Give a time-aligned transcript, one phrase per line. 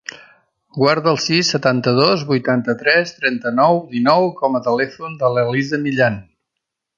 [0.77, 6.19] Guarda el sis, setanta-dos, vuitanta-tres, trenta-nou, dinou com a telèfon de l'Elisa Millan.